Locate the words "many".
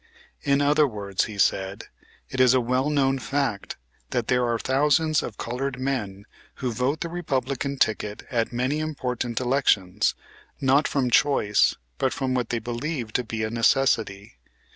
8.51-8.79